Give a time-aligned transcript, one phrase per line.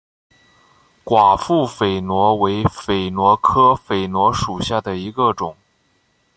[1.05, 5.55] 寡妇榧螺为榧螺科榧螺属下的一个种。